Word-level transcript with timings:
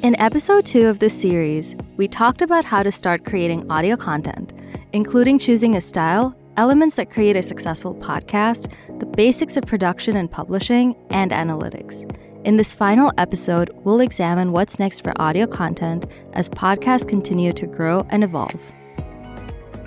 In 0.00 0.14
episode 0.20 0.64
2 0.64 0.86
of 0.86 1.00
this 1.00 1.20
series, 1.20 1.74
we 1.96 2.06
talked 2.06 2.40
about 2.40 2.64
how 2.64 2.84
to 2.84 2.92
start 2.92 3.24
creating 3.24 3.68
audio 3.68 3.96
content, 3.96 4.52
including 4.92 5.40
choosing 5.40 5.74
a 5.74 5.80
style, 5.80 6.38
elements 6.56 6.94
that 6.94 7.10
create 7.10 7.34
a 7.34 7.42
successful 7.42 7.96
podcast, 7.96 8.70
the 9.00 9.06
basics 9.06 9.56
of 9.56 9.64
production 9.64 10.16
and 10.16 10.30
publishing, 10.30 10.94
and 11.10 11.32
analytics. 11.32 12.08
In 12.44 12.58
this 12.58 12.72
final 12.72 13.12
episode, 13.18 13.70
we'll 13.82 13.98
examine 13.98 14.52
what's 14.52 14.78
next 14.78 15.00
for 15.00 15.20
audio 15.20 15.48
content 15.48 16.06
as 16.32 16.48
podcasts 16.48 17.08
continue 17.08 17.52
to 17.54 17.66
grow 17.66 18.06
and 18.10 18.22
evolve. 18.22 18.54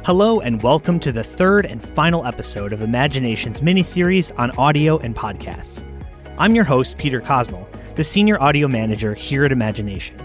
Hello, 0.04 0.42
and 0.42 0.62
welcome 0.62 1.00
to 1.00 1.14
the 1.14 1.24
third 1.24 1.66
and 1.66 1.82
final 1.82 2.26
episode 2.26 2.74
of 2.74 2.82
Imagination's 2.82 3.62
mini-series 3.62 4.32
on 4.32 4.52
audio 4.58 4.98
and 4.98 5.16
podcasts. 5.16 5.88
I'm 6.38 6.54
your 6.54 6.66
host, 6.66 6.98
Peter 6.98 7.22
Kosmal, 7.22 7.71
the 7.96 8.04
Senior 8.04 8.42
Audio 8.42 8.68
Manager 8.68 9.14
here 9.14 9.44
at 9.44 9.52
Imagination. 9.52 10.18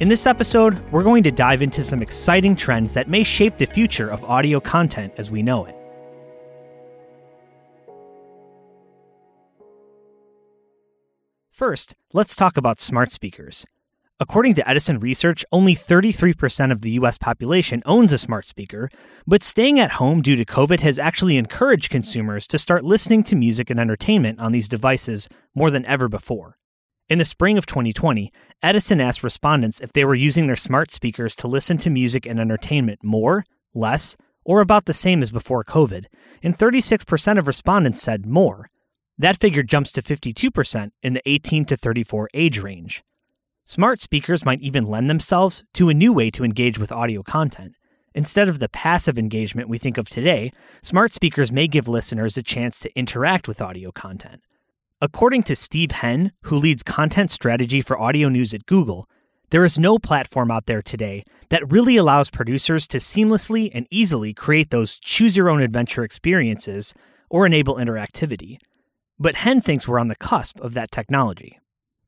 In 0.00 0.08
this 0.08 0.26
episode, 0.26 0.78
we're 0.90 1.02
going 1.02 1.22
to 1.24 1.30
dive 1.30 1.62
into 1.62 1.84
some 1.84 2.02
exciting 2.02 2.56
trends 2.56 2.92
that 2.94 3.08
may 3.08 3.22
shape 3.22 3.56
the 3.56 3.66
future 3.66 4.08
of 4.08 4.24
audio 4.24 4.60
content 4.60 5.12
as 5.16 5.30
we 5.30 5.42
know 5.42 5.66
it. 5.66 5.76
First, 11.50 11.94
let's 12.12 12.34
talk 12.34 12.56
about 12.56 12.80
smart 12.80 13.12
speakers. 13.12 13.66
According 14.18 14.54
to 14.54 14.68
Edison 14.68 15.00
Research, 15.00 15.46
only 15.50 15.74
33% 15.74 16.70
of 16.72 16.82
the 16.82 16.90
US 16.92 17.16
population 17.16 17.82
owns 17.86 18.12
a 18.12 18.18
smart 18.18 18.46
speaker, 18.46 18.90
but 19.26 19.42
staying 19.42 19.80
at 19.80 19.92
home 19.92 20.20
due 20.20 20.36
to 20.36 20.44
COVID 20.44 20.80
has 20.80 20.98
actually 20.98 21.38
encouraged 21.38 21.90
consumers 21.90 22.46
to 22.48 22.58
start 22.58 22.84
listening 22.84 23.22
to 23.24 23.36
music 23.36 23.70
and 23.70 23.80
entertainment 23.80 24.38
on 24.38 24.52
these 24.52 24.68
devices 24.68 25.28
more 25.54 25.70
than 25.70 25.86
ever 25.86 26.06
before. 26.06 26.58
In 27.10 27.18
the 27.18 27.24
spring 27.24 27.58
of 27.58 27.66
2020, 27.66 28.32
Edison 28.62 29.00
asked 29.00 29.24
respondents 29.24 29.80
if 29.80 29.92
they 29.92 30.04
were 30.04 30.14
using 30.14 30.46
their 30.46 30.54
smart 30.54 30.92
speakers 30.92 31.34
to 31.34 31.48
listen 31.48 31.76
to 31.78 31.90
music 31.90 32.24
and 32.24 32.38
entertainment 32.38 33.00
more, 33.02 33.44
less, 33.74 34.16
or 34.44 34.60
about 34.60 34.84
the 34.84 34.94
same 34.94 35.20
as 35.20 35.32
before 35.32 35.64
COVID, 35.64 36.04
and 36.40 36.56
36% 36.56 37.36
of 37.36 37.48
respondents 37.48 38.00
said 38.00 38.26
more. 38.26 38.70
That 39.18 39.40
figure 39.40 39.64
jumps 39.64 39.90
to 39.92 40.02
52% 40.02 40.92
in 41.02 41.14
the 41.14 41.22
18 41.28 41.64
to 41.64 41.76
34 41.76 42.28
age 42.32 42.60
range. 42.60 43.02
Smart 43.64 44.00
speakers 44.00 44.44
might 44.44 44.62
even 44.62 44.86
lend 44.86 45.10
themselves 45.10 45.64
to 45.74 45.88
a 45.88 45.94
new 45.94 46.12
way 46.12 46.30
to 46.30 46.44
engage 46.44 46.78
with 46.78 46.92
audio 46.92 47.24
content. 47.24 47.72
Instead 48.14 48.48
of 48.48 48.60
the 48.60 48.68
passive 48.68 49.18
engagement 49.18 49.68
we 49.68 49.78
think 49.78 49.98
of 49.98 50.08
today, 50.08 50.52
smart 50.80 51.12
speakers 51.12 51.50
may 51.50 51.66
give 51.66 51.88
listeners 51.88 52.38
a 52.38 52.42
chance 52.44 52.78
to 52.78 52.96
interact 52.96 53.48
with 53.48 53.60
audio 53.60 53.90
content. 53.90 54.42
According 55.02 55.44
to 55.44 55.56
Steve 55.56 55.92
Henn, 55.92 56.32
who 56.42 56.56
leads 56.56 56.82
content 56.82 57.30
strategy 57.30 57.80
for 57.80 57.98
audio 57.98 58.28
news 58.28 58.52
at 58.52 58.66
Google, 58.66 59.08
there 59.48 59.64
is 59.64 59.78
no 59.78 59.98
platform 59.98 60.50
out 60.50 60.66
there 60.66 60.82
today 60.82 61.24
that 61.48 61.72
really 61.72 61.96
allows 61.96 62.28
producers 62.28 62.86
to 62.88 62.98
seamlessly 62.98 63.70
and 63.72 63.86
easily 63.90 64.34
create 64.34 64.68
those 64.68 64.98
choose 64.98 65.38
your 65.38 65.48
own 65.48 65.62
adventure 65.62 66.04
experiences 66.04 66.92
or 67.30 67.46
enable 67.46 67.76
interactivity. 67.76 68.58
But 69.18 69.36
Henn 69.36 69.62
thinks 69.62 69.88
we're 69.88 69.98
on 69.98 70.08
the 70.08 70.16
cusp 70.16 70.60
of 70.60 70.74
that 70.74 70.90
technology. 70.90 71.58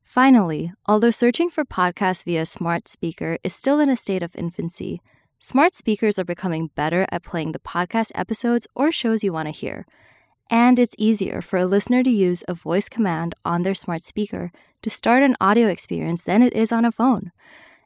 Finally, 0.03 0.71
although 0.85 1.09
searching 1.09 1.49
for 1.49 1.65
podcasts 1.65 2.23
via 2.23 2.45
smart 2.45 2.87
speaker 2.87 3.39
is 3.43 3.55
still 3.55 3.79
in 3.79 3.89
a 3.89 3.97
state 3.97 4.21
of 4.21 4.35
infancy, 4.35 5.01
smart 5.39 5.73
speakers 5.73 6.19
are 6.19 6.23
becoming 6.23 6.69
better 6.75 7.07
at 7.11 7.23
playing 7.23 7.53
the 7.53 7.59
podcast 7.59 8.11
episodes 8.13 8.67
or 8.75 8.91
shows 8.91 9.23
you 9.23 9.33
want 9.33 9.47
to 9.47 9.51
hear. 9.51 9.87
And 10.49 10.77
it's 10.77 10.95
easier 10.97 11.41
for 11.41 11.57
a 11.57 11.65
listener 11.65 12.03
to 12.03 12.09
use 12.09 12.43
a 12.47 12.53
voice 12.53 12.89
command 12.89 13.35
on 13.43 13.63
their 13.63 13.75
smart 13.75 14.03
speaker 14.03 14.51
to 14.81 14.89
start 14.89 15.23
an 15.23 15.35
audio 15.39 15.67
experience 15.67 16.21
than 16.21 16.41
it 16.41 16.53
is 16.53 16.71
on 16.71 16.85
a 16.85 16.91
phone. 16.91 17.31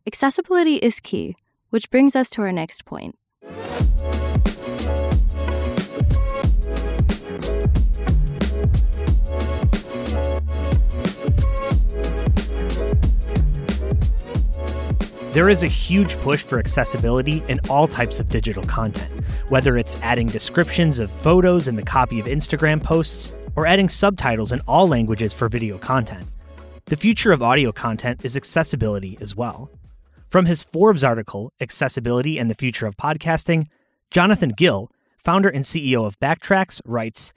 Accessibility 0.05 0.75
is 0.77 0.99
key, 0.99 1.35
which 1.69 1.89
brings 1.91 2.15
us 2.15 2.29
to 2.31 2.41
our 2.41 2.51
next 2.51 2.85
point. 2.85 3.15
There 15.37 15.49
is 15.49 15.61
a 15.61 15.67
huge 15.67 16.17
push 16.21 16.41
for 16.41 16.57
accessibility 16.57 17.43
in 17.47 17.59
all 17.69 17.87
types 17.87 18.19
of 18.19 18.27
digital 18.27 18.63
content, 18.63 19.23
whether 19.49 19.77
it's 19.77 19.99
adding 20.01 20.25
descriptions 20.25 20.97
of 20.97 21.11
photos 21.11 21.67
in 21.67 21.75
the 21.75 21.83
copy 21.83 22.19
of 22.19 22.25
Instagram 22.25 22.81
posts 22.81 23.35
or 23.55 23.67
adding 23.67 23.87
subtitles 23.87 24.51
in 24.51 24.61
all 24.67 24.87
languages 24.87 25.35
for 25.35 25.47
video 25.47 25.77
content. 25.77 26.25
The 26.85 26.97
future 26.97 27.31
of 27.31 27.43
audio 27.43 27.71
content 27.71 28.25
is 28.25 28.35
accessibility 28.35 29.15
as 29.21 29.35
well. 29.35 29.69
From 30.27 30.47
his 30.47 30.63
Forbes 30.63 31.03
article, 31.03 31.53
Accessibility 31.61 32.39
and 32.39 32.49
the 32.49 32.55
Future 32.55 32.87
of 32.87 32.97
Podcasting, 32.97 33.67
Jonathan 34.09 34.53
Gill, 34.57 34.89
founder 35.23 35.49
and 35.49 35.65
CEO 35.65 36.03
of 36.03 36.19
Backtracks, 36.19 36.81
writes 36.83 37.31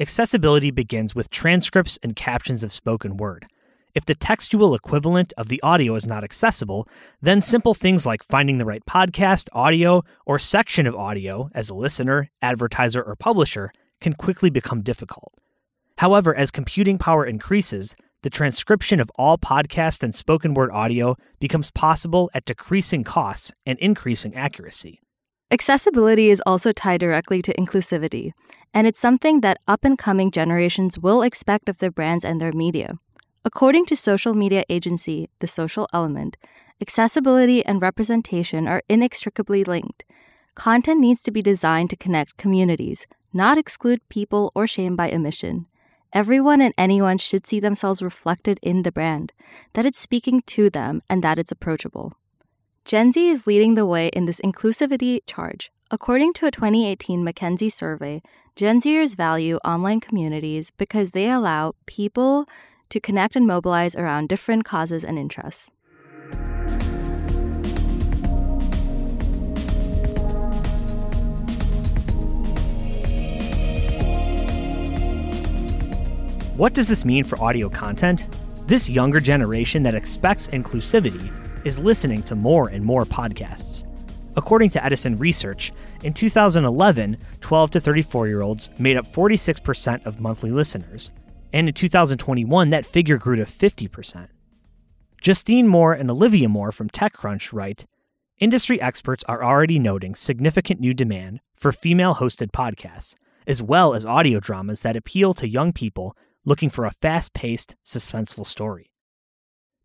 Accessibility 0.00 0.72
begins 0.72 1.14
with 1.14 1.30
transcripts 1.30 1.96
and 2.02 2.16
captions 2.16 2.64
of 2.64 2.72
spoken 2.72 3.16
word. 3.16 3.46
If 3.96 4.04
the 4.04 4.14
textual 4.14 4.74
equivalent 4.74 5.32
of 5.38 5.48
the 5.48 5.58
audio 5.62 5.94
is 5.94 6.06
not 6.06 6.22
accessible, 6.22 6.86
then 7.22 7.40
simple 7.40 7.72
things 7.72 8.04
like 8.04 8.22
finding 8.22 8.58
the 8.58 8.66
right 8.66 8.84
podcast, 8.84 9.48
audio, 9.54 10.02
or 10.26 10.38
section 10.38 10.86
of 10.86 10.94
audio 10.94 11.48
as 11.54 11.70
a 11.70 11.74
listener, 11.74 12.28
advertiser, 12.42 13.02
or 13.02 13.16
publisher 13.16 13.72
can 14.02 14.12
quickly 14.12 14.50
become 14.50 14.82
difficult. 14.82 15.32
However, 15.96 16.34
as 16.34 16.50
computing 16.50 16.98
power 16.98 17.24
increases, 17.24 17.96
the 18.22 18.28
transcription 18.28 19.00
of 19.00 19.10
all 19.16 19.38
podcast 19.38 20.02
and 20.02 20.14
spoken 20.14 20.52
word 20.52 20.70
audio 20.72 21.16
becomes 21.40 21.70
possible 21.70 22.30
at 22.34 22.44
decreasing 22.44 23.02
costs 23.02 23.50
and 23.64 23.78
increasing 23.78 24.34
accuracy. 24.34 25.00
Accessibility 25.50 26.28
is 26.28 26.42
also 26.44 26.70
tied 26.70 27.00
directly 27.00 27.40
to 27.40 27.54
inclusivity, 27.54 28.32
and 28.74 28.86
it's 28.86 29.00
something 29.00 29.40
that 29.40 29.56
up 29.66 29.86
and 29.86 29.96
coming 29.96 30.30
generations 30.30 30.98
will 30.98 31.22
expect 31.22 31.70
of 31.70 31.78
their 31.78 31.90
brands 31.90 32.26
and 32.26 32.42
their 32.42 32.52
media. 32.52 32.98
According 33.46 33.86
to 33.86 33.94
social 33.94 34.34
media 34.34 34.64
agency 34.68 35.30
The 35.38 35.46
Social 35.46 35.86
Element, 35.92 36.36
accessibility 36.82 37.64
and 37.64 37.80
representation 37.80 38.66
are 38.66 38.82
inextricably 38.88 39.62
linked. 39.62 40.02
Content 40.56 40.98
needs 40.98 41.22
to 41.22 41.30
be 41.30 41.42
designed 41.42 41.90
to 41.90 41.96
connect 41.96 42.38
communities, 42.38 43.06
not 43.32 43.56
exclude 43.56 44.00
people 44.08 44.50
or 44.56 44.66
shame 44.66 44.96
by 44.96 45.12
omission. 45.12 45.66
Everyone 46.12 46.60
and 46.60 46.74
anyone 46.76 47.18
should 47.18 47.46
see 47.46 47.60
themselves 47.60 48.02
reflected 48.02 48.58
in 48.62 48.82
the 48.82 48.90
brand, 48.90 49.32
that 49.74 49.86
it's 49.86 50.00
speaking 50.00 50.42
to 50.48 50.68
them, 50.68 51.00
and 51.08 51.22
that 51.22 51.38
it's 51.38 51.52
approachable. 51.52 52.14
Gen 52.84 53.12
Z 53.12 53.28
is 53.28 53.46
leading 53.46 53.76
the 53.76 53.86
way 53.86 54.08
in 54.08 54.24
this 54.24 54.40
inclusivity 54.40 55.20
charge. 55.24 55.70
According 55.92 56.32
to 56.32 56.46
a 56.46 56.50
2018 56.50 57.24
McKinsey 57.24 57.72
survey, 57.72 58.22
Gen 58.56 58.80
Zers 58.80 59.14
value 59.14 59.58
online 59.58 60.00
communities 60.00 60.72
because 60.76 61.12
they 61.12 61.30
allow 61.30 61.74
people 61.86 62.48
to 62.90 63.00
connect 63.00 63.36
and 63.36 63.46
mobilize 63.46 63.94
around 63.94 64.28
different 64.28 64.64
causes 64.64 65.04
and 65.04 65.18
interests. 65.18 65.70
What 76.56 76.72
does 76.72 76.88
this 76.88 77.04
mean 77.04 77.22
for 77.24 77.38
audio 77.38 77.68
content? 77.68 78.26
This 78.66 78.88
younger 78.88 79.20
generation 79.20 79.82
that 79.82 79.94
expects 79.94 80.46
inclusivity 80.46 81.30
is 81.66 81.78
listening 81.78 82.22
to 82.22 82.34
more 82.34 82.68
and 82.68 82.82
more 82.82 83.04
podcasts. 83.04 83.84
According 84.36 84.70
to 84.70 84.82
Edison 84.82 85.18
Research, 85.18 85.72
in 86.02 86.14
2011, 86.14 87.18
12 87.42 87.70
to 87.72 87.80
34 87.80 88.28
year 88.28 88.40
olds 88.40 88.70
made 88.78 88.96
up 88.96 89.12
46% 89.12 90.06
of 90.06 90.20
monthly 90.20 90.50
listeners, 90.50 91.10
and 91.52 91.68
in 91.68 91.74
2021, 91.74 92.70
that 92.70 92.86
figure 92.86 93.18
grew 93.18 93.36
to 93.36 93.44
50%. 93.44 94.28
Justine 95.20 95.66
Moore 95.66 95.92
and 95.92 96.10
Olivia 96.10 96.48
Moore 96.48 96.72
from 96.72 96.90
TechCrunch 96.90 97.52
write 97.52 97.86
Industry 98.38 98.80
experts 98.80 99.24
are 99.26 99.42
already 99.42 99.78
noting 99.78 100.14
significant 100.14 100.78
new 100.78 100.92
demand 100.92 101.40
for 101.56 101.72
female 101.72 102.16
hosted 102.16 102.50
podcasts, 102.50 103.14
as 103.46 103.62
well 103.62 103.94
as 103.94 104.04
audio 104.04 104.40
dramas 104.40 104.82
that 104.82 104.96
appeal 104.96 105.32
to 105.34 105.48
young 105.48 105.72
people 105.72 106.14
looking 106.44 106.68
for 106.68 106.84
a 106.84 106.90
fast 106.90 107.32
paced, 107.32 107.76
suspenseful 107.84 108.44
story. 108.44 108.92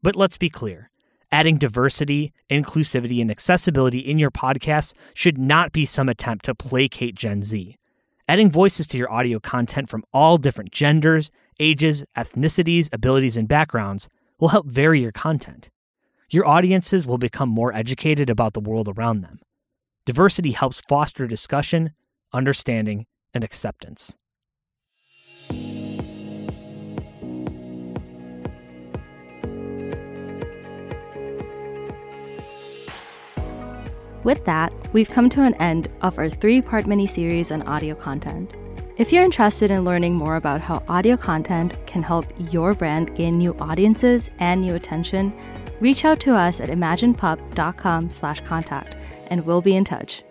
But 0.02 0.16
let's 0.16 0.38
be 0.38 0.50
clear 0.50 0.90
adding 1.32 1.58
diversity, 1.58 2.34
inclusivity, 2.50 3.22
and 3.22 3.32
accessibility 3.32 4.00
in 4.00 4.20
your 4.20 4.32
podcast 4.32 4.94
should 5.14 5.38
not 5.38 5.72
be 5.72 5.86
some 5.86 6.10
attempt 6.10 6.44
to 6.44 6.54
placate 6.54 7.16
Gen 7.16 7.42
Z. 7.42 7.78
Adding 8.28 8.52
voices 8.52 8.86
to 8.88 8.98
your 8.98 9.12
audio 9.12 9.40
content 9.40 9.90
from 9.90 10.04
all 10.14 10.38
different 10.38 10.72
genders, 10.72 11.32
ages, 11.62 12.04
ethnicities, 12.18 12.90
abilities, 12.92 13.38
and 13.38 13.48
backgrounds 13.48 14.10
will 14.40 14.50
help 14.50 14.66
vary 14.66 15.02
your 15.02 15.12
content. 15.12 15.70
Your 16.30 16.48
audiences 16.48 17.06
will 17.06 17.18
become 17.18 17.50
more 17.50 17.74
educated 17.74 18.30
about 18.30 18.54
the 18.54 18.60
world 18.60 18.90
around 18.90 19.22
them. 19.22 19.40
Diversity 20.06 20.52
helps 20.52 20.82
foster 20.90 21.28
discussion, 21.28 21.92
understanding, 22.34 23.06
and 23.34 23.44
acceptance. 23.44 24.18
With 34.24 34.46
that, 34.46 34.72
we've 34.94 35.10
come 35.10 35.30
to 35.30 35.42
an 35.42 35.56
end 35.56 35.90
of 36.02 36.18
our 36.18 36.30
three 36.30 36.62
part 36.62 36.88
mini 36.88 37.08
series 37.08 37.52
on 37.52 37.64
audio 37.64 37.96
content. 37.96 38.54
If 39.02 39.12
you're 39.12 39.24
interested 39.24 39.72
in 39.72 39.84
learning 39.84 40.16
more 40.16 40.36
about 40.36 40.62
how 40.62 40.84
audio 40.88 41.18
content 41.18 41.74
can 41.88 42.04
help 42.04 42.28
your 42.38 42.76
brand 42.76 43.16
gain 43.16 43.40
new 43.40 43.56
audiences 43.60 44.30
and 44.38 44.62
new 44.62 44.76
attention, 44.76 45.34
reach 45.80 46.06
out 46.06 46.20
to 46.20 46.36
us 46.36 46.62
at 46.62 46.70
imaginepub.com/contact 46.70 48.96
and 49.32 49.44
we'll 49.44 49.64
be 49.64 49.76
in 49.76 49.86
touch. 49.86 50.22